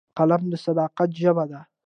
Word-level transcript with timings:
قلم 0.17 0.41
د 0.51 0.53
صداقت 0.65 1.09
ژبه 1.21 1.45
ده 1.51 1.59